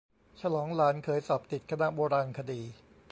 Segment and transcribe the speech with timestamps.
[0.41, 2.61] ฉลองหลานเขยสอบติดคณะโบราณคดี